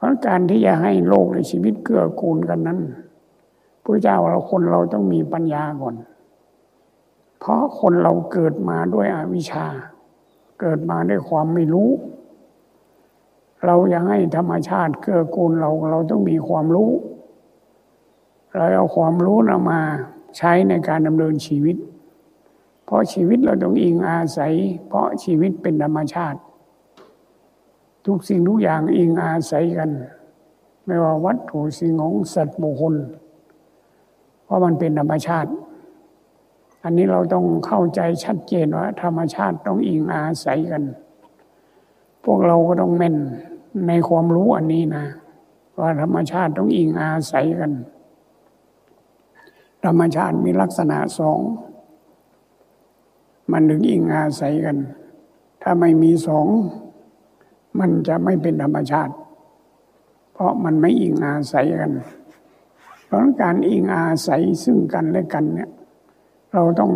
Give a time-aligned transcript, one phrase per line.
[0.00, 2.78] เพราะการที่จะให้โลกในชีวิตเกื้อกูลกันนั้น
[3.84, 5.94] พระเจ้าเราคนเราต้องมีปัญญาก่อน
[7.40, 9.66] เพราะคนเราเกิดมาด้วยอวิชชา
[10.60, 11.90] เกิดมาด้วยความไม่รู้
[13.64, 16.90] เราอยากให้ธรรมชาติเกื้อกูลเราเราต้องมีความรู้
[18.56, 19.80] เราเอาความรู้นำมา
[20.36, 21.76] ใช้ในการดำเนินชีวิต
[22.84, 24.54] เพราะชีวิตเราต้องอิงอาศัย
[24.88, 26.38] เพราะชีวิตเป็นธรรมชาติ
[28.06, 29.90] ทุกสิ่งทุกอย่างอิงอาศัยกัน
[30.86, 32.94] ไม่ว่าวัตถุสิ่งของสัตว์บุคคล
[34.44, 35.50] เพราะมันเป็นธรรมชาติ
[36.84, 40.82] อันนี้เราต้องเข้าใจชัดเจนว่า ธรรมชาติต้องอิงอาศัยกัน
[42.24, 43.16] พวกเราก็ต้องแม่น
[43.88, 45.04] ในความรู้อันนี้นะ
[45.78, 47.72] ว่าธรรมชาติต้องอิงอาศัยกัน
[49.84, 51.40] ธรรมชาติมีลักษณะสอง
[53.52, 54.76] มันถึงอิงอาศัยกัน
[55.62, 56.46] ถ้าไม่มีสอง
[57.80, 59.14] มันจะไม่เป็นธรรมชาติ
[60.32, 61.92] เพราะมันไม่อิงอาศัยกัน
[63.06, 65.70] เพราะการอิงอาศัยซึ่งกันและกันเนี่ย
[66.52, 66.92] เราต้อง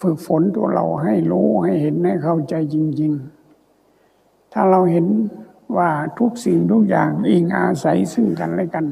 [0.00, 3.12] ฝึกฝนตัวเราให้รู้ให้เห็นให้เข้าใจจริง
[3.82, 5.06] ๆ ถ้าเราเห็น
[5.76, 8.86] ว่าทุกสิ่งทุกอย่างอิงอาศัยซึ่งกันและกัน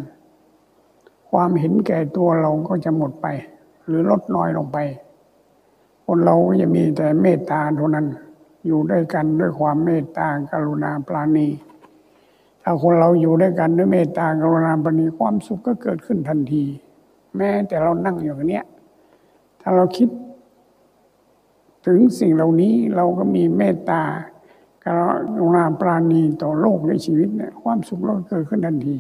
[1.30, 3.26] ความเห็นแก่ตัวเราก็จะหมดไป
[3.86, 4.78] หรือลดน้อยลงไป
[6.04, 8.06] คนเราก็จะมีแต่เมตตาเท่านั้น
[8.66, 11.48] อยู่ด้วยกันด้วยความเมตตากรุณาปราณี
[12.62, 16.64] ถ้าคนเราอยู่ด้วยกันด้วยเมตตากรุณาปราณีความสุขก็เกิดขึ้นทันที
[17.36, 18.64] แม้แต่เรานั่งอยู่เนี้ย
[19.60, 20.08] ถ้าเราคิด
[21.86, 24.02] ถึงสิ่งเหล่านี้เราก็มีเมตตา
[24.84, 24.86] ก
[25.40, 28.96] รุณาปราณีต่อโลกในชีวิตเนี่ยความสุขเราเกิดขึ้นทันที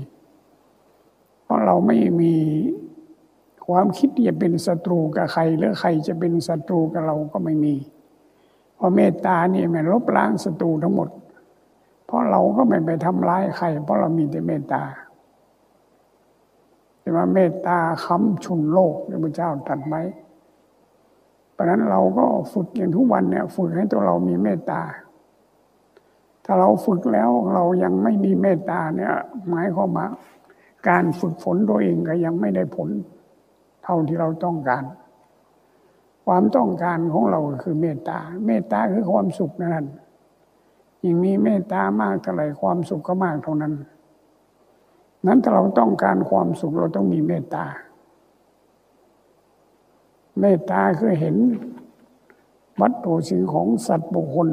[1.42, 2.34] เพราะเราไม่มี
[3.66, 7.74] ความคิดที่จะเป็นศัตรูกับใครหรือใครจะเป็นศัตรูกับเราก็ไม่มี
[8.86, 11.08] ราะเมตตานี่มันลบล้างศัตรูทั้งหมด
[12.06, 14.82] เพราะเราก็ไม่ไปทำร้ายใคร เพราะเรามีแต่เมตตา
[17.00, 20.02] แต่ว่าเมตตาค้ำชุนโลกพระเจ้าตรัสไว้
[21.52, 24.80] เพราะนั้นเราก็ฝึกอย่างทุกวันเนี่ยฝึกให้ตัวเรามีเมตตา
[26.44, 29.12] ถ้าเราฝึกแล้วเรายังไม่มีเมตตาเนี่ย
[29.48, 30.08] หมายความว่า
[30.88, 32.88] การฝึกฝนตัวเองก็ยังไม่ได้ผล
[33.84, 34.84] เท่าที่เราต้องการ
[36.26, 39.86] ความต้องการของเราคือเมตตา เมตตาคือความสุขนั่น
[41.02, 43.74] ยิ่งมีเมตตามากเท่าไหร่ความสุขก็มากเท่านั้น
[45.26, 47.64] นั้นถ้าเราต้องการความสุขเราต้องมีเมตตา
[50.40, 51.36] เมตตาคือเห็น
[52.80, 54.48] วัตถุสิ่งของสัตว์บุคคล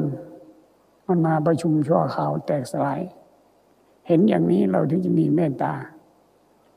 [1.06, 3.00] มันมาประชุมชั่วข่าวแตกสลาย
[4.06, 5.72] เห็นอย่างนี้เราถึงจะมีเมตตา